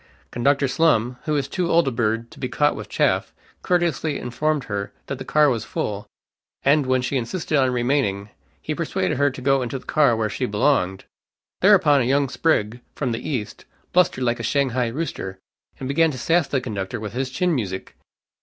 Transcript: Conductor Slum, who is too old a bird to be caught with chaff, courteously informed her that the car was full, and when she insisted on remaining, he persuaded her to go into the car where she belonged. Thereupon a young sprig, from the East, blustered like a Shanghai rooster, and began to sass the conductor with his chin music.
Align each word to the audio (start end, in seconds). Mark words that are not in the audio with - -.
Conductor 0.31 0.67
Slum, 0.67 1.17
who 1.25 1.35
is 1.35 1.47
too 1.47 1.69
old 1.69 1.87
a 1.87 1.91
bird 1.91 2.31
to 2.31 2.39
be 2.39 2.49
caught 2.49 2.75
with 2.75 2.89
chaff, 2.89 3.31
courteously 3.61 4.17
informed 4.17 4.63
her 4.63 4.91
that 5.05 5.19
the 5.19 5.23
car 5.23 5.47
was 5.47 5.63
full, 5.63 6.07
and 6.63 6.87
when 6.87 7.03
she 7.03 7.17
insisted 7.17 7.55
on 7.55 7.69
remaining, 7.69 8.29
he 8.59 8.73
persuaded 8.73 9.17
her 9.19 9.29
to 9.29 9.41
go 9.43 9.61
into 9.61 9.77
the 9.77 9.85
car 9.85 10.15
where 10.15 10.27
she 10.27 10.47
belonged. 10.47 11.05
Thereupon 11.59 12.01
a 12.01 12.05
young 12.05 12.29
sprig, 12.29 12.81
from 12.95 13.11
the 13.11 13.29
East, 13.29 13.65
blustered 13.93 14.23
like 14.23 14.39
a 14.39 14.49
Shanghai 14.49 14.87
rooster, 14.87 15.37
and 15.79 15.87
began 15.87 16.09
to 16.09 16.17
sass 16.17 16.47
the 16.47 16.59
conductor 16.61 16.99
with 16.99 17.13
his 17.13 17.29
chin 17.29 17.53
music. 17.53 17.95